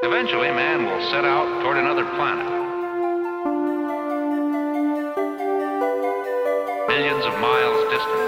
[0.00, 2.46] Eventually, man will set out toward another planet.
[6.86, 8.24] Millions of miles distant.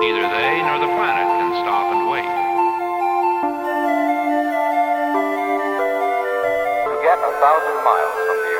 [0.00, 2.24] Neither they nor the planet can stop and wait.
[6.88, 8.53] to get a thousand miles from the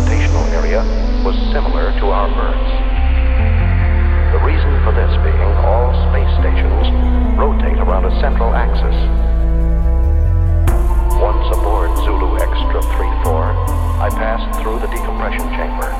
[0.00, 0.80] Gravitational area
[1.22, 2.72] was similar to our Earth's.
[4.32, 6.88] The reason for this being all space stations
[7.36, 8.96] rotate around a central axis.
[11.20, 13.52] Once aboard Zulu Extra 34,
[14.00, 15.92] I passed through the decompression chamber.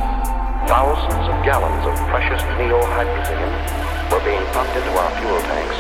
[0.64, 3.52] Thousands of gallons of precious neohydrazine
[4.08, 5.76] were being pumped into our fuel tanks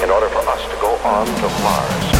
[0.00, 2.13] in order for us to go on to Mars.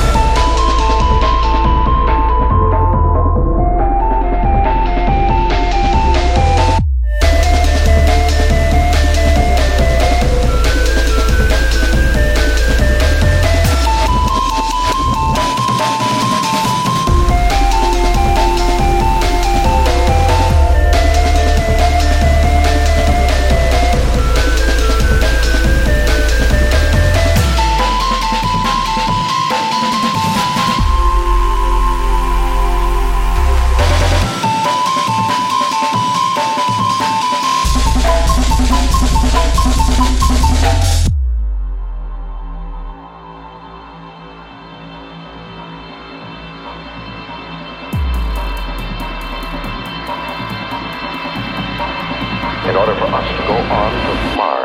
[53.04, 54.63] for us to go on to Mars.